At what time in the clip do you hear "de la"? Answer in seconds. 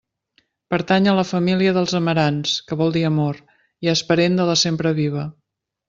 4.43-4.61